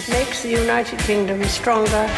It 0.00 0.08
makes 0.08 0.40
the 0.40 0.48
United 0.48 0.98
Kingdom 1.00 1.44
stronger. 1.44 2.08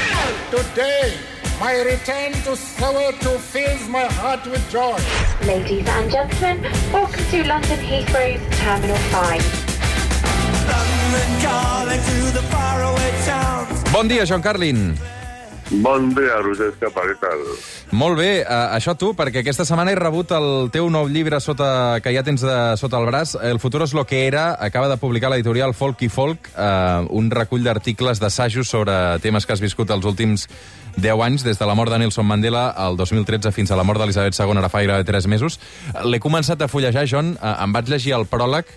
Today, 0.54 1.18
my 1.58 1.82
return 1.82 2.30
to 2.46 2.54
Soweto 2.54 3.34
fills 3.42 3.88
my 3.88 4.06
heart 4.22 4.46
with 4.46 4.62
joy. 4.70 5.02
Ladies 5.42 5.88
and 5.90 6.06
gentlemen, 6.06 6.62
welcome 6.94 7.24
to 7.34 7.42
London 7.42 7.82
Heathrow's 7.82 8.38
Terminal 8.62 8.94
5. 9.10 9.42
Bon 13.90 14.06
dia, 14.06 14.22
Joan 14.30 14.42
Carlin. 14.46 14.94
Bon 15.80 16.10
dia, 16.12 16.36
Roger 16.44 16.68
Escapa, 16.68 17.00
què 17.08 17.14
tal? 17.16 17.40
Molt 17.96 18.18
bé, 18.18 18.42
uh, 18.42 18.74
això 18.76 18.92
tu, 18.98 19.14
perquè 19.16 19.40
aquesta 19.40 19.64
setmana 19.64 19.94
he 19.94 19.96
rebut 19.96 20.34
el 20.36 20.68
teu 20.74 20.90
nou 20.92 21.08
llibre 21.08 21.38
sota, 21.40 21.96
que 22.04 22.12
ja 22.12 22.24
tens 22.26 22.44
de, 22.44 22.56
sota 22.76 23.00
el 23.00 23.08
braç, 23.08 23.32
El 23.40 23.58
futuro 23.58 23.84
es 23.88 23.94
lo 23.94 24.04
que 24.04 24.26
era, 24.26 24.50
acaba 24.60 24.90
de 24.90 24.98
publicar 25.00 25.30
l'editorial 25.32 25.72
Folk 25.72 26.02
i 26.04 26.10
Folk, 26.12 26.50
uh, 26.52 27.08
un 27.08 27.30
recull 27.32 27.64
d'articles 27.64 28.20
d'assajos 28.20 28.68
sobre 28.68 28.92
temes 29.24 29.46
que 29.46 29.56
has 29.56 29.64
viscut 29.64 29.88
els 29.90 30.04
últims 30.04 30.44
10 30.98 31.24
anys, 31.24 31.42
des 31.42 31.56
de 31.56 31.66
la 31.66 31.74
mort 31.74 31.90
de 31.90 32.02
Nelson 32.02 32.26
Mandela 32.26 32.68
al 32.76 32.98
2013 33.00 33.52
fins 33.56 33.72
a 33.72 33.80
la 33.80 33.84
mort 33.88 34.02
d'Elisabet 34.02 34.36
II, 34.36 34.58
ara 34.60 34.68
fa 34.68 34.84
gairebé 34.84 35.08
3 35.08 35.26
mesos. 35.32 35.56
L'he 36.04 36.20
començat 36.20 36.60
a 36.60 36.68
fullejar, 36.68 37.08
John, 37.08 37.32
uh, 37.40 37.56
em 37.64 37.72
vaig 37.72 37.88
llegir 37.88 38.12
el 38.18 38.28
pròleg, 38.28 38.68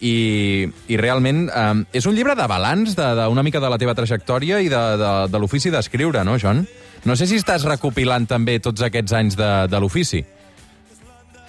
i, 0.00 0.66
i 0.88 0.98
realment 1.00 1.46
eh, 1.48 1.74
és 1.96 2.06
un 2.06 2.16
llibre 2.16 2.36
de 2.38 2.46
balanç 2.50 2.96
d'una 2.98 3.44
mica 3.46 3.62
de 3.62 3.70
la 3.72 3.80
teva 3.80 3.96
trajectòria 3.96 4.60
i 4.60 4.70
de, 4.72 4.84
de, 5.00 5.12
de 5.32 5.40
l'ofici 5.42 5.72
d'escriure, 5.72 6.24
no, 6.26 6.38
John? 6.40 6.64
No 7.04 7.16
sé 7.16 7.28
si 7.28 7.36
estàs 7.40 7.66
recopilant 7.68 8.26
també 8.28 8.58
tots 8.64 8.84
aquests 8.84 9.12
anys 9.12 9.36
de, 9.36 9.50
de 9.68 9.80
l'ofici. 9.80 10.24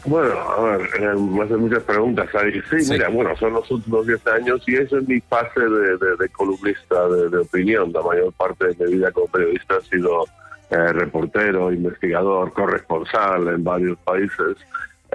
Bueno, 0.06 0.38
a 0.38 0.62
ver, 0.62 0.82
eh, 1.00 1.16
me 1.18 1.44
hacen 1.44 1.62
muchas 1.62 1.82
preguntas 1.84 2.30
ahí. 2.36 2.62
Sí, 2.70 2.82
sí, 2.82 2.92
mira, 2.92 3.10
bueno, 3.10 3.36
son 3.38 3.54
los 3.54 3.70
últimos 3.72 4.06
10 4.06 4.28
años 4.28 4.62
y 4.68 4.76
eso 4.76 5.00
es 5.00 5.08
mi 5.08 5.20
fase 5.22 5.62
de, 5.62 5.98
de, 5.98 6.16
de 6.20 6.30
columnista 6.30 7.08
de, 7.10 7.30
de, 7.30 7.38
opinión. 7.40 7.92
La 7.92 8.04
mayor 8.04 8.32
parte 8.34 8.68
de 8.68 8.86
mi 8.86 8.94
vida 8.96 9.12
como 9.12 9.28
periodista 9.28 9.78
ha 9.78 9.82
sido 9.82 10.26
eh, 10.70 10.94
reportero, 10.94 11.74
investigador, 11.74 12.54
corresponsal 12.54 13.48
en 13.48 13.64
varios 13.64 13.98
países. 14.00 14.58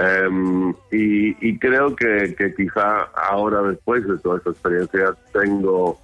Um, 0.01 0.73
y, 0.91 1.37
y, 1.47 1.59
creo 1.59 1.95
que, 1.95 2.34
quizá 2.56 3.03
ahora, 3.15 3.62
después 3.62 4.06
de 4.06 4.17
toda 4.19 4.39
esta 4.39 4.51
experiencia, 4.51 5.15
tengo, 5.33 5.98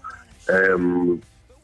um, 0.77 1.19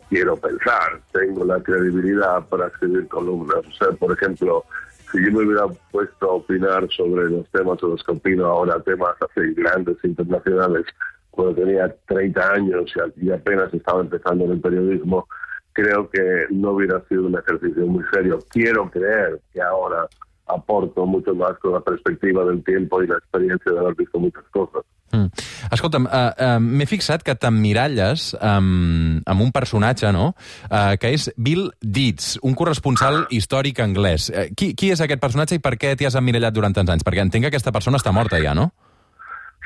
quiero 0.08 0.36
pensar, 0.36 1.00
tengo 1.12 1.44
la 1.44 1.60
credibilidad 1.60 2.47
para 2.48 2.69
escribir 2.69 3.06
columnas. 3.08 3.58
O 3.66 3.72
sea, 3.72 3.92
por 3.98 4.12
ejemplo, 4.12 4.64
si 5.10 5.22
yo 5.22 5.33
me 5.33 5.44
hubiera 5.44 5.66
puesto 5.91 6.30
a 6.30 6.34
opinar 6.34 6.88
sobre 6.97 7.28
los 7.28 7.47
temas 7.50 7.78
sobre 7.80 7.92
los 7.94 8.05
que 8.05 8.12
opino 8.12 8.47
ahora, 8.47 8.80
temas 8.80 9.14
así 9.20 9.53
grandes, 9.55 9.97
internacionales, 10.03 10.86
cuando 11.30 11.55
tenía 11.56 11.94
30 12.06 12.53
años 12.53 12.94
y 13.16 13.30
apenas 13.30 13.75
estaba 13.75 14.00
empezando 14.00 14.44
en 14.44 14.53
el 14.53 14.60
periodismo, 14.60 15.28
creo 15.72 16.08
que 16.08 16.47
no 16.50 16.70
hubiera 16.70 17.00
sido 17.08 17.27
un 17.27 17.36
ejercicio 17.36 17.86
muy 17.86 18.05
serio. 18.12 18.38
Quiero 18.50 18.91
creer 18.91 19.41
que 19.53 19.60
ahora 19.60 20.06
aporto 20.46 21.06
mucho 21.06 21.34
más 21.34 21.58
con 21.58 21.72
la 21.72 21.80
perspectiva 21.80 22.44
del 22.44 22.62
tiempo 22.64 23.02
i 23.02 23.08
l'experiència 23.08 23.72
d'haver 23.72 23.94
vist 23.98 24.14
moltes 24.18 24.44
coses. 24.52 24.84
Mm. 25.12 25.28
Escolta'm, 25.72 26.06
uh, 26.08 26.32
uh, 26.32 26.60
m'he 26.60 26.86
fixat 26.88 27.22
que 27.24 27.34
t'emmiralles 27.36 28.32
um, 28.40 29.20
amb 29.28 29.44
un 29.44 29.52
personatge, 29.52 30.08
no?, 30.12 30.30
uh, 30.70 30.94
que 31.00 31.12
és 31.12 31.28
Bill 31.36 31.68
Deeds, 31.80 32.38
un 32.42 32.56
corresponsal 32.58 33.26
històric 33.30 33.82
anglès. 33.84 34.30
Uh, 34.32 34.48
qui, 34.56 34.72
qui 34.74 34.92
és 34.92 35.04
aquest 35.04 35.20
personatge 35.20 35.60
i 35.60 35.62
per 35.64 35.76
què 35.76 35.92
t'hi 35.96 36.08
has 36.08 36.16
emmirallat 36.18 36.56
durant 36.56 36.74
tants 36.74 36.94
anys? 36.96 37.04
Perquè 37.04 37.24
entenc 37.26 37.46
que 37.46 37.52
aquesta 37.52 37.74
persona 37.76 38.00
està 38.00 38.12
morta 38.12 38.40
ja, 38.42 38.56
no? 38.56 38.70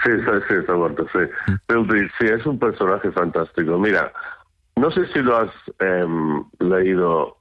Sí, 0.02 0.12
sí, 0.12 0.34
sí, 0.48 0.58
está 0.60 0.74
muerto, 0.77 1.06
sí. 1.14 1.24
Mm. 1.24 1.60
Bill 1.70 1.86
Deeds, 1.92 2.19
sí, 2.19 2.27
es 2.27 2.47
un 2.47 2.58
personaje 2.58 3.10
fantástico. 3.12 3.78
Mira, 3.78 4.10
no 4.77 4.91
sé 4.91 5.06
si 5.12 5.20
lo 5.20 5.38
has 5.38 5.50
eh, 5.80 6.06
leído 6.60 7.36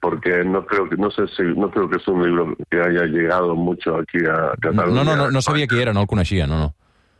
porque 0.00 0.44
no 0.44 0.64
creo 0.64 0.88
que 0.88 0.96
no 0.96 1.10
sé 1.10 1.26
si 1.28 1.42
no 1.42 1.70
creo 1.70 1.88
que 1.88 1.96
es 1.96 2.08
un 2.08 2.22
libro 2.22 2.56
que 2.70 2.80
haya 2.80 3.04
llegado 3.04 3.54
mucho 3.54 3.96
aquí 3.96 4.18
a 4.26 4.52
Cataluña. 4.60 5.04
No, 5.04 5.04
no, 5.04 5.16
no, 5.16 5.30
no 5.30 5.42
sabía 5.42 5.66
que 5.66 5.80
era, 5.80 5.92
no 5.92 6.06
conocía, 6.06 6.46
no, 6.46 6.58
no. 6.58 6.74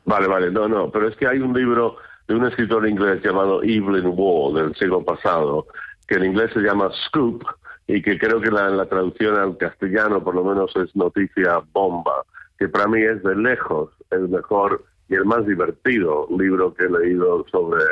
Vale, 0.06 0.26
vale, 0.26 0.50
no, 0.50 0.68
no, 0.68 0.90
pero 0.90 1.08
es 1.08 1.16
que 1.16 1.26
hay 1.26 1.38
un 1.38 1.52
libro 1.54 1.96
de 2.26 2.34
un 2.34 2.46
escritor 2.46 2.88
inglés 2.88 3.22
llamado 3.22 3.62
Evelyn 3.62 4.12
Waugh 4.14 4.54
del 4.54 4.74
siglo 4.74 5.04
pasado, 5.04 5.66
que 6.06 6.16
en 6.16 6.24
inglés 6.24 6.50
se 6.52 6.60
llama 6.60 6.90
Scoop 7.06 7.44
y 7.86 8.00
que 8.00 8.18
creo 8.18 8.40
que 8.40 8.50
la, 8.50 8.68
la 8.70 8.86
traducción 8.86 9.36
al 9.36 9.56
castellano 9.56 10.22
por 10.22 10.34
lo 10.34 10.44
menos 10.44 10.74
es 10.76 10.94
noticia 10.96 11.62
bomba, 11.72 12.24
que 12.58 12.68
para 12.68 12.86
mí 12.86 13.02
es 13.02 13.22
de 13.22 13.36
lejos 13.36 13.90
el 14.10 14.28
mejor 14.28 14.84
y 15.08 15.14
el 15.14 15.24
más 15.24 15.46
divertido 15.46 16.26
libro 16.38 16.72
que 16.74 16.84
he 16.84 16.90
leído 16.90 17.44
sobre 17.50 17.82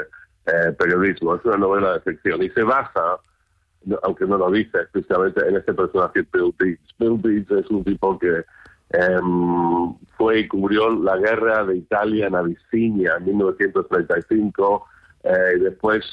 eh, 0.47 0.73
periodismo. 0.79 1.37
Es 1.37 1.45
una 1.45 1.59
novela 1.59 1.95
de 1.95 2.01
ficción 2.01 2.43
y 2.43 2.49
se 2.51 2.63
basa 2.63 3.19
aunque 4.03 4.27
no 4.27 4.39
lo 4.39 4.51
dice 4.51 4.79
especialmente 4.83 5.47
en 5.47 5.57
este 5.57 5.75
personaje 5.75 6.27
Bill 6.33 6.55
Deeds. 6.59 6.95
Bill 6.99 7.21
Deeds 7.21 7.51
es 7.51 7.71
un 7.71 7.85
tipo 7.85 8.19
que 8.19 8.45
um, 9.21 9.99
fue 10.17 10.41
y 10.41 10.49
cubrió 10.49 10.91
la 10.91 11.17
guerra 11.17 11.65
de 11.65 11.77
Italia 11.77 12.27
en 12.27 12.35
Abisinia 12.35 13.15
en 13.19 13.25
1935 13.27 14.87
eh, 15.25 15.59
después 15.61 16.05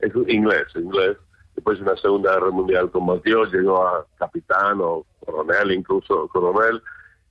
es 0.00 0.14
un 0.14 0.30
inglés, 0.30 0.66
inglés. 0.74 1.16
Después 1.54 1.78
de 1.78 1.84
una 1.84 1.96
Segunda 1.96 2.34
Guerra 2.34 2.50
Mundial 2.50 2.90
combatió, 2.90 3.44
llegó 3.44 3.86
a 3.86 4.06
capitán 4.18 4.78
o 4.80 5.04
coronel, 5.24 5.72
incluso 5.72 6.28
coronel. 6.28 6.80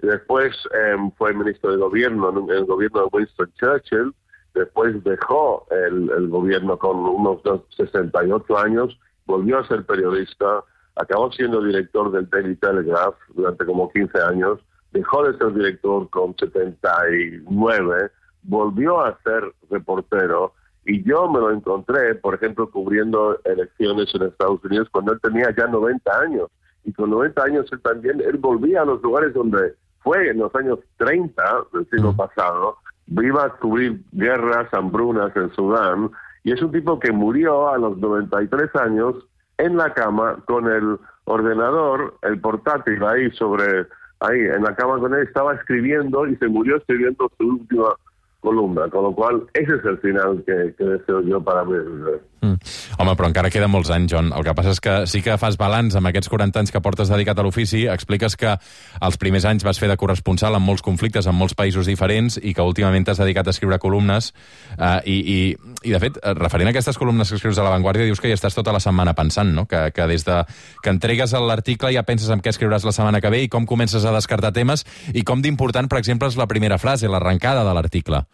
Y 0.01 0.07
después 0.07 0.53
um, 0.95 1.11
fue 1.13 1.33
ministro 1.33 1.71
de 1.71 1.77
gobierno 1.77 2.29
en 2.29 2.49
el 2.49 2.65
gobierno 2.65 3.03
de 3.03 3.09
Winston 3.11 3.51
Churchill. 3.53 4.13
Después 4.53 5.01
dejó 5.03 5.67
el 5.69 6.27
gobierno 6.29 6.77
con 6.77 6.97
unos 6.97 7.41
68 7.77 8.57
años 8.57 8.99
volvió 9.27 9.59
a 9.59 9.67
ser 9.67 9.85
periodista, 9.85 10.63
acabó 10.95 11.31
siendo 11.31 11.61
director 11.61 12.11
del 12.11 12.27
Daily 12.29 12.55
Telegraph 12.55 13.15
durante 13.35 13.65
como 13.65 13.91
15 13.91 14.19
años, 14.21 14.59
dejó 14.91 15.23
de 15.23 15.37
ser 15.37 15.53
director 15.53 16.09
con 16.09 16.35
79, 16.37 18.09
volvió 18.41 19.01
a 19.01 19.19
ser 19.23 19.53
reportero 19.69 20.53
y 20.85 21.03
yo 21.03 21.29
me 21.29 21.39
lo 21.39 21.51
encontré, 21.51 22.15
por 22.15 22.33
ejemplo, 22.33 22.71
cubriendo 22.71 23.37
elecciones 23.43 24.09
en 24.15 24.23
Estados 24.23 24.63
Unidos 24.63 24.87
cuando 24.89 25.11
él 25.11 25.19
tenía 25.21 25.53
ya 25.55 25.67
90 25.67 26.19
años. 26.21 26.49
Y 26.85 26.93
con 26.93 27.09
90 27.09 27.43
años 27.43 27.65
él 27.73 27.81
también, 27.81 28.21
él 28.21 28.37
volvía 28.37 28.81
a 28.81 28.85
los 28.85 29.01
lugares 29.03 29.33
donde 29.33 29.75
fue 29.99 30.29
en 30.29 30.37
los 30.37 30.55
años 30.55 30.79
30 30.95 31.43
del 31.73 31.89
siglo 31.89 32.15
pasado, 32.15 32.77
iba 33.07 33.43
a 33.43 33.49
cubrir 33.57 34.01
guerras, 34.13 34.73
hambrunas 34.73 35.35
en 35.35 35.53
Sudán, 35.53 36.09
y 36.47 36.53
es 36.53 36.61
un 36.61 36.71
tipo 36.71 36.97
que 36.97 37.11
murió 37.11 37.67
a 37.67 37.77
los 37.77 37.97
93 37.97 38.73
años 38.77 39.15
en 39.57 39.75
la 39.75 39.93
cama 39.93 40.37
con 40.45 40.65
el 40.71 40.97
ordenador, 41.25 42.17
el 42.21 42.39
portátil 42.39 43.03
ahí 43.03 43.29
sobre, 43.31 43.85
ahí 44.21 44.39
en 44.39 44.63
la 44.63 44.73
cama 44.73 44.97
con 44.97 45.13
él, 45.13 45.23
estaba 45.23 45.55
escribiendo 45.55 46.25
y 46.25 46.37
se 46.37 46.47
murió 46.47 46.77
escribiendo 46.77 47.29
su 47.37 47.49
última 47.49 47.89
columna, 48.39 48.87
con 48.89 49.03
lo 49.03 49.11
cual 49.13 49.43
ese 49.55 49.75
es 49.75 49.83
el 49.83 49.97
final 49.97 50.41
que, 50.45 50.53
deseo 50.85 51.19
yo 51.23 51.43
para 51.43 51.65
mí. 51.65 51.75
Mm. 52.39 52.53
Home, 52.97 53.13
però 53.13 53.27
encara 53.29 53.51
queda 53.53 53.67
molts 53.69 53.91
anys, 53.93 54.09
John. 54.09 54.31
El 54.33 54.41
que 54.41 54.55
passa 54.57 54.71
és 54.73 54.79
que 54.81 54.93
sí 55.05 55.19
que 55.21 55.35
fas 55.37 55.53
balanç 55.59 55.93
amb 55.99 56.09
aquests 56.09 56.31
40 56.33 56.63
anys 56.63 56.73
que 56.73 56.79
portes 56.81 57.11
dedicat 57.13 57.37
a 57.37 57.43
l'ofici, 57.45 57.83
expliques 57.93 58.33
que 58.41 58.55
els 59.05 59.19
primers 59.21 59.45
anys 59.45 59.65
vas 59.67 59.77
fer 59.77 59.89
de 59.91 59.97
corresponsal 60.01 60.57
en 60.57 60.65
molts 60.65 60.81
conflictes 60.81 61.29
en 61.29 61.37
molts 61.37 61.53
països 61.53 61.85
diferents 61.85 62.39
i 62.41 62.55
que 62.57 62.65
últimament 62.65 63.05
t'has 63.05 63.21
dedicat 63.21 63.45
a 63.45 63.53
escriure 63.53 63.77
columnes 63.83 64.31
uh, 64.79 64.97
i, 65.05 65.17
i, 65.19 65.37
i, 65.83 65.93
de 65.93 65.99
fet, 66.01 66.17
referent 66.39 66.71
a 66.71 66.73
aquestes 66.73 66.97
columnes 66.97 67.29
que 67.29 67.37
escrius 67.37 67.61
a 67.61 67.67
La 67.67 67.75
Vanguardia, 67.75 68.07
dius 68.09 68.23
que 68.23 68.33
ja 68.33 68.39
estàs 68.39 68.57
tota 68.57 68.73
la 68.73 68.81
setmana 68.81 69.13
pensant, 69.13 69.53
no? 69.53 69.67
Que, 69.69 69.91
que 69.93 70.09
des 70.09 70.25
de 70.25 70.39
que 70.81 70.89
entregues 70.89 71.37
l'article 71.37 71.93
ja 71.93 72.01
penses 72.07 72.33
en 72.33 72.41
què 72.41 72.49
escriuràs 72.49 72.87
la 72.87 72.95
setmana 72.97 73.21
que 73.21 73.29
ve 73.29 73.43
i 73.45 73.53
com 73.53 73.69
comences 73.69 74.09
a 74.09 74.15
descartar 74.15 74.55
temes 74.57 74.87
i 75.13 75.21
com 75.21 75.45
d'important, 75.45 75.85
per 75.85 76.01
exemple, 76.01 76.33
és 76.33 76.41
la 76.41 76.49
primera 76.49 76.81
frase, 76.81 77.05
l'arrencada 77.13 77.61
de 77.61 77.77
l'article. 77.77 78.25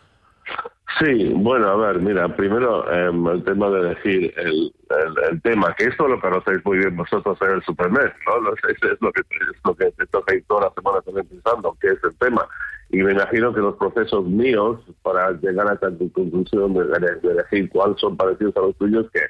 Sí, 1.00 1.34
bueno, 1.36 1.68
a 1.70 1.76
ver, 1.76 2.00
mira, 2.00 2.28
primero 2.36 2.86
eh, 2.92 3.10
el 3.10 3.44
tema 3.44 3.70
de 3.70 3.80
elegir 3.80 4.34
el, 4.38 4.74
el, 4.90 5.32
el, 5.32 5.42
tema, 5.42 5.74
que 5.76 5.86
esto 5.86 6.08
lo 6.08 6.20
conocéis 6.20 6.64
muy 6.64 6.78
bien 6.78 6.96
vosotros 6.96 7.38
en 7.42 7.52
el 7.52 7.64
Supernet, 7.64 8.14
¿no? 8.28 8.54
Es, 8.54 9.02
lo 9.02 9.12
que 9.12 9.22
es 9.22 9.62
lo 9.64 9.76
que 9.76 9.88
estoy 9.98 10.42
toda 10.44 10.68
la 10.68 10.74
semana 10.76 11.02
también 11.02 11.26
pensando, 11.28 11.76
que 11.82 11.88
es 11.88 12.04
el 12.04 12.16
tema. 12.18 12.48
Y 12.90 12.98
me 12.98 13.14
imagino 13.14 13.52
que 13.54 13.62
los 13.62 13.76
procesos 13.78 14.26
míos 14.26 14.82
para 15.02 15.32
llegar 15.32 15.68
a 15.68 15.74
esta 15.74 15.90
conclusión 16.14 16.74
de, 16.76 16.84
de, 16.84 17.32
elegir 17.32 17.70
cuáles 17.70 18.00
son 18.00 18.16
parecidos 18.16 18.56
a 18.58 18.62
los 18.62 18.76
tuyos, 18.78 19.10
que 19.12 19.22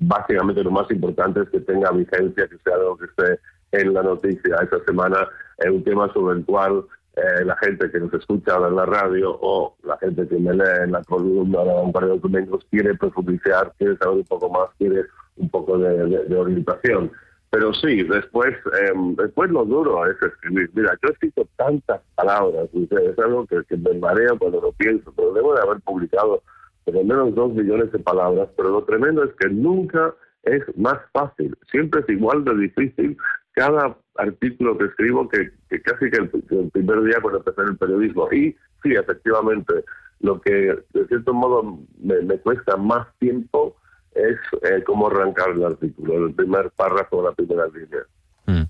básicamente 0.00 0.62
lo 0.62 0.70
más 0.70 0.90
importante 0.90 1.40
es 1.40 1.48
que 1.48 1.60
tenga 1.60 1.90
vigencia, 1.90 2.48
que 2.48 2.58
sea 2.58 2.74
algo 2.74 2.98
que 2.98 3.06
esté 3.06 3.40
en 3.72 3.94
la 3.94 4.02
noticia. 4.02 4.56
Esta 4.62 4.84
semana 4.84 5.26
es 5.56 5.70
un 5.70 5.82
tema 5.84 6.12
sobre 6.12 6.38
el 6.38 6.44
cual 6.44 6.84
eh, 7.18 7.44
la 7.44 7.56
gente 7.56 7.90
que 7.90 7.98
nos 7.98 8.14
escucha 8.14 8.56
en 8.56 8.76
la 8.76 8.86
radio 8.86 9.36
o 9.40 9.76
la 9.82 9.98
gente 9.98 10.26
que 10.28 10.36
me 10.38 10.54
lee 10.54 10.84
en 10.84 10.92
la 10.92 11.02
columna 11.04 11.64
de 11.64 11.74
vanguardia 11.74 12.10
de 12.10 12.16
documentos 12.16 12.64
quiere 12.70 12.94
profundizar, 12.94 13.72
quiere 13.76 13.96
saber 13.96 14.18
un 14.18 14.24
poco 14.24 14.48
más, 14.50 14.68
quiere 14.78 15.04
un 15.36 15.48
poco 15.50 15.78
de, 15.78 16.04
de, 16.04 16.24
de 16.24 16.36
orientación. 16.36 17.10
Pero 17.50 17.72
sí, 17.72 18.02
después, 18.02 18.54
eh, 18.80 18.92
después 19.16 19.50
lo 19.50 19.64
duro 19.64 20.06
es 20.06 20.20
escribir. 20.22 20.70
Mira, 20.74 20.96
yo 21.02 21.08
he 21.08 21.12
escrito 21.12 21.48
tantas 21.56 22.00
palabras, 22.14 22.68
es 22.72 23.18
algo 23.18 23.46
que, 23.46 23.64
que 23.64 23.76
me 23.76 23.94
marea 23.94 24.34
cuando 24.38 24.60
lo 24.60 24.72
pienso, 24.72 25.12
pero 25.16 25.32
debo 25.32 25.54
de 25.54 25.62
haber 25.62 25.80
publicado 25.80 26.42
por 26.84 26.94
lo 26.94 27.04
menos 27.04 27.34
dos 27.34 27.52
millones 27.52 27.90
de 27.92 27.98
palabras, 27.98 28.48
pero 28.56 28.70
lo 28.70 28.84
tremendo 28.84 29.24
es 29.24 29.32
que 29.34 29.48
nunca 29.48 30.14
es 30.42 30.62
más 30.76 30.98
fácil, 31.12 31.56
siempre 31.70 32.00
es 32.00 32.08
igual 32.08 32.44
de 32.44 32.54
difícil 32.56 33.16
cada 33.58 33.96
artículo 34.16 34.76
que 34.78 34.86
escribo 34.90 35.28
que, 35.28 35.50
que 35.68 35.82
casi 35.82 36.10
que 36.10 36.18
el, 36.22 36.30
el 36.62 36.70
primer 36.70 37.02
día 37.02 37.18
cuando 37.20 37.38
empecé 37.38 37.60
en 37.62 37.68
el 37.74 37.76
periodismo. 37.76 38.28
Y 38.30 38.54
sí, 38.82 38.94
efectivamente, 38.94 39.74
lo 40.20 40.40
que 40.40 40.54
de 40.94 41.06
cierto 41.08 41.32
modo 41.32 41.58
me, 42.00 42.20
me 42.22 42.38
cuesta 42.38 42.76
más 42.76 43.06
tiempo 43.18 43.76
es 44.14 44.38
eh, 44.62 44.82
cómo 44.86 45.08
arrancar 45.08 45.50
el 45.50 45.64
artículo, 45.64 46.26
el 46.26 46.34
primer 46.34 46.70
párrafo, 46.70 47.22
la 47.22 47.32
primera 47.32 47.66
línea. 47.66 48.04
Mm. 48.46 48.66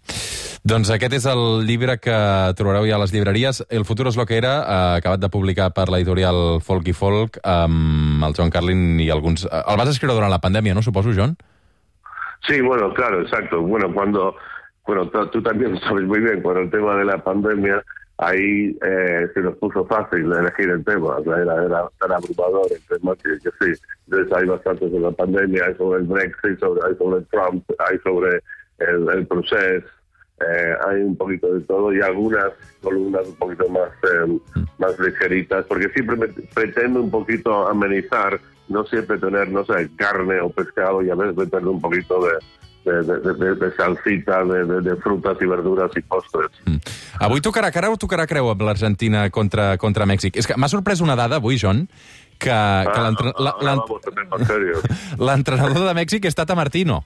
Doncs 0.69 0.91
aquest 0.93 1.15
és 1.17 1.27
el 1.31 1.43
llibre 1.65 1.95
que 2.03 2.17
trobareu 2.59 2.85
ja 2.85 2.97
a 2.99 3.01
les 3.01 3.13
llibreries. 3.15 3.63
El 3.73 3.87
futur 3.89 4.09
és 4.11 4.19
lo 4.19 4.27
que 4.29 4.37
era, 4.37 4.55
eh, 4.61 4.97
acabat 4.99 5.23
de 5.23 5.31
publicar 5.33 5.71
per 5.73 5.87
l'editorial 5.89 6.59
Folk 6.67 6.91
i 6.91 6.95
Folk, 6.97 7.39
amb 7.47 8.27
el 8.27 8.35
John 8.37 8.53
Carlin 8.53 8.99
i 9.01 9.09
alguns... 9.15 9.47
eh, 9.47 9.63
El 9.65 9.79
vas 9.81 9.93
escriure 9.95 10.19
durant 10.19 10.35
la 10.35 10.43
pandèmia, 10.43 10.75
no, 10.77 10.83
suposo, 10.85 11.15
John? 11.17 11.39
Sí, 12.47 12.61
bueno, 12.61 12.93
claro, 12.93 13.23
exacto. 13.23 13.63
Bueno, 13.63 13.89
cuando, 13.95 14.35
bueno, 14.89 15.07
tú, 15.11 15.43
también 15.43 15.79
sabes 15.81 16.05
muy 16.05 16.19
bien, 16.19 16.41
con 16.41 16.57
el 16.57 16.71
tema 16.71 16.97
de 16.97 17.05
la 17.05 17.23
pandemia, 17.23 17.85
ahí 18.17 18.75
eh, 18.83 19.29
se 19.35 19.41
nos 19.43 19.55
puso 19.59 19.85
fácil 19.85 20.33
elegir 20.33 20.71
el 20.71 20.83
tema, 20.83 21.17
o 21.17 21.25
sea, 21.25 21.37
era, 21.37 21.63
era 21.63 21.89
tan 22.01 22.13
abrumador 22.13 22.67
el 22.73 22.97
tema 22.97 23.15
que, 23.17 23.37
sí. 23.39 23.83
Entonces 24.07 24.33
hay 24.35 24.47
bastantes 24.47 24.91
de 24.91 24.99
la 24.99 25.11
pandemia, 25.11 25.67
hay 25.67 25.75
sobre 25.75 26.01
el 26.01 26.07
Brexit, 26.07 26.59
sobre, 26.59 26.89
hay 26.89 26.97
sobre 26.97 27.21
Trump, 27.31 27.63
hay 27.87 27.99
sobre 27.99 28.41
el, 28.79 29.11
el 29.11 29.27
proceso, 29.27 29.87
eh, 30.41 30.75
hay 30.87 31.03
un 31.03 31.17
poquito 31.17 31.53
de 31.53 31.61
todo 31.67 31.93
y 31.93 32.01
algunas 32.01 32.51
columnas 32.81 33.29
un 33.29 33.37
poquito 33.37 33.69
más, 33.69 33.91
eh, 34.05 34.39
más 34.79 34.99
ligeritas, 34.99 35.67
porque 35.67 35.91
siempre 35.91 36.17
me 36.17 36.29
pretendo 36.55 37.03
un 37.03 37.11
poquito 37.11 37.69
amenizar, 37.69 38.41
no 38.69 38.87
siempre 38.87 39.19
tener, 39.19 39.51
no 39.51 39.67
sé, 39.67 39.91
carne 39.97 40.41
o 40.41 40.49
pescado 40.49 41.03
y 41.03 41.11
a 41.11 41.15
veces 41.15 41.37
meterle 41.37 41.69
un 41.69 41.81
poquito 41.83 42.25
de, 42.25 42.33
de, 43.03 43.17
de, 43.25 43.35
de, 43.41 43.55
de 43.61 43.69
salsita, 43.77 44.43
de, 44.45 44.65
de, 44.65 44.81
de 44.83 44.97
frutas 45.03 45.37
y 45.41 45.47
verduras 45.47 45.91
y 45.97 46.01
postres. 46.03 46.51
Mm. 46.67 46.77
Avui 47.21 47.41
tocarà 47.45 47.71
cara 47.75 47.91
o 47.91 47.97
tocarà 48.01 48.27
creu 48.27 48.49
amb 48.51 48.63
l'Argentina 48.63 49.29
contra, 49.31 49.77
contra 49.79 50.07
Mèxic? 50.07 50.37
És 50.41 50.47
que 50.47 50.57
m'ha 50.57 50.69
sorprès 50.69 51.01
una 51.05 51.17
dada 51.17 51.37
avui, 51.43 51.59
John, 51.61 51.87
que, 52.39 52.49
que 52.49 52.51
Ah, 52.53 53.03
l'entre- 53.05 53.33
la- 53.39 53.51
ahora 53.57 53.65
l'ent- 53.67 53.85
vamos 53.87 54.01
a 54.07 54.11
tener 54.11 54.27
más 54.29 54.47
serio. 54.47 54.81
l'entrenador 55.19 55.85
de 55.89 55.95
Mèxic 55.95 56.25
és 56.25 56.35
Tata 56.35 56.55
Martino. 56.55 57.05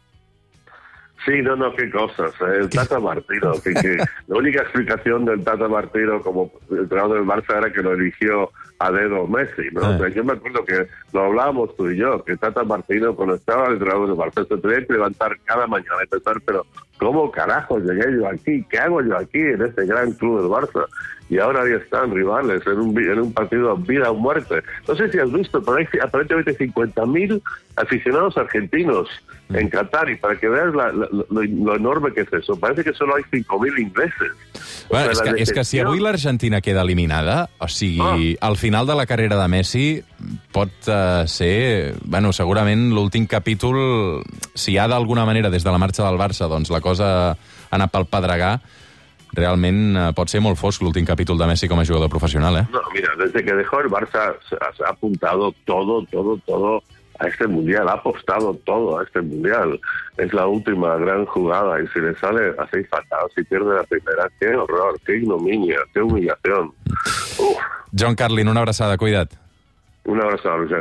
Sí, 1.25 1.41
no, 1.43 1.55
no, 1.57 1.75
qué 1.77 1.91
cosas. 1.91 2.33
eh, 2.41 2.59
El 2.61 2.69
Tata 2.71 2.99
Martino, 2.99 3.53
que, 3.63 3.73
que 3.75 3.97
la 4.27 4.37
única 4.37 4.63
explicación 4.63 5.25
del 5.25 5.45
Tata 5.45 5.69
Martino 5.69 6.21
como 6.21 6.51
entrenador 6.71 7.19
del 7.19 7.27
Barça 7.27 7.59
era 7.59 7.73
que 7.73 7.83
lo 7.83 7.93
eligió 7.93 8.51
a 8.79 8.91
dedo 8.91 9.27
Messi, 9.29 9.69
¿no? 9.73 9.83
Ah. 9.85 9.91
O 9.91 9.99
sea, 9.99 10.09
yo 10.09 10.25
me 10.25 10.33
acuerdo 10.33 10.65
que 10.65 10.89
lo 11.13 11.25
hablábamos 11.25 11.77
tú 11.77 11.89
y 11.91 11.97
yo, 11.99 12.25
que 12.25 12.37
Tata 12.37 12.65
Martino 12.65 13.15
cuando 13.15 13.37
estaba 13.37 13.69
el 13.69 13.75
entrenador 13.75 14.09
del 14.09 14.17
Barça 14.17 14.49
se 14.49 14.57
tenía 14.59 14.85
que 14.85 14.93
levantar 14.95 15.39
cada 15.45 15.67
mañana 15.69 16.03
y 16.05 16.09
pensar, 16.09 16.41
pero 16.45 16.67
¿cómo 17.03 17.31
carajo 17.31 17.79
llegué 17.79 18.17
yo 18.17 18.29
aquí? 18.29 18.65
¿Qué 18.71 18.79
hago 18.79 19.03
yo 19.03 19.17
aquí 19.17 19.39
en 19.39 19.63
este 19.63 19.87
gran 19.87 20.13
club 20.13 20.41
del 20.41 20.51
Barça? 20.51 20.87
Y 21.29 21.39
ahora 21.39 21.63
ahí 21.63 21.73
están 21.73 22.15
rivales 22.15 22.61
en 22.67 22.79
un, 22.79 22.99
en 22.99 23.19
un 23.21 23.33
partido 23.33 23.75
vida 23.77 24.11
o 24.11 24.15
muerte. 24.15 24.63
No 24.87 24.95
sé 24.95 25.11
si 25.11 25.19
has 25.19 25.33
visto, 25.33 25.63
pero 25.63 25.79
hay 25.79 25.87
aparentemente 26.03 26.55
50.000 26.59 27.41
aficionados 27.77 28.37
argentinos 28.37 29.09
en 29.49 29.69
Qatar 29.71 30.11
y 30.11 30.17
para 30.17 30.37
que 30.39 30.49
veas 30.49 30.75
la- 30.75 30.93
la- 30.93 31.09
lo, 31.11 31.43
lo 31.43 31.77
enorme 31.77 32.13
que 32.13 32.23
es 32.23 32.33
eso, 32.33 32.57
parece 32.59 32.85
que 32.85 32.93
solo 32.93 33.17
hay 33.17 33.23
5.000 33.31 33.79
ingleses. 33.81 34.31
O 34.89 34.95
Bueno, 34.95 35.15
sea, 35.15 35.25
és, 35.25 35.33
que, 35.37 35.43
és 35.43 35.53
que 35.53 35.65
si 35.65 35.79
avui 35.81 36.01
l'Argentina 36.01 36.61
queda 36.61 36.83
eliminada, 36.83 37.49
o 37.61 37.69
sigui, 37.69 38.37
al 38.41 38.57
final 38.61 38.87
de 38.87 38.95
la 38.99 39.07
carrera 39.07 39.39
de 39.41 39.49
Messi 39.49 40.03
pot 40.53 40.69
uh, 40.89 41.25
ser, 41.27 41.95
bueno, 42.05 42.33
segurament 42.37 42.91
l'últim 42.93 43.25
capítol, 43.27 44.21
si 44.55 44.75
hi 44.75 44.79
ha 44.79 44.85
d'alguna 44.89 45.25
manera 45.25 45.49
des 45.51 45.65
de 45.65 45.73
la 45.73 45.81
marxa 45.81 46.05
del 46.05 46.21
Barça, 46.21 46.49
doncs 46.49 46.69
la 46.71 46.81
cosa 46.85 46.92
ha 47.01 47.35
anat 47.73 47.93
pel 47.93 48.07
pedregar, 48.11 48.59
realment 49.33 49.97
uh, 49.97 50.09
pot 50.17 50.29
ser 50.29 50.43
molt 50.45 50.59
fosc 50.61 50.83
l'últim 50.83 51.07
capítol 51.09 51.39
de 51.41 51.49
Messi 51.49 51.69
com 51.69 51.81
a 51.81 51.87
jugador 51.89 52.11
professional, 52.13 52.59
eh? 52.61 52.65
No, 52.73 52.83
mira, 52.93 53.15
desde 53.19 53.45
que 53.45 53.55
dejó 53.55 53.81
el 53.81 53.89
Barça 53.89 54.35
ha, 54.61 54.91
apuntado 54.91 55.55
todo, 55.65 56.05
todo, 56.11 56.37
todo 56.47 56.83
a 57.19 57.29
este 57.29 57.47
mundial, 57.47 57.89
ha 57.89 57.93
apostado 57.93 58.55
todo 58.65 58.99
a 58.99 59.05
este 59.05 59.21
mundial. 59.21 59.79
Es 60.17 60.33
la 60.35 60.47
última 60.47 60.97
gran 60.97 61.25
jugada 61.27 61.81
y 61.81 61.87
si 61.89 62.01
le 62.01 62.15
sale 62.17 62.53
así 62.59 62.85
fatal, 62.85 63.31
si 63.35 63.45
pierde 63.45 63.75
la 63.75 63.85
primera, 63.85 64.29
qué 64.41 64.55
horror, 64.55 64.99
qué 65.07 65.17
ignominia, 65.17 65.79
qué 65.95 66.03
humillación. 66.03 66.73
Uf, 67.39 67.57
John 67.99 68.15
Carlin, 68.15 68.49
una 68.49 68.61
abraçada, 68.61 68.97
cuida't. 68.99 69.43
un 70.05 70.21
abrazo, 70.21 70.59
Vicente. 70.59 70.81